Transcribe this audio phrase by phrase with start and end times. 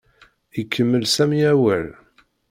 [0.61, 1.87] Ikemmel Sami awal.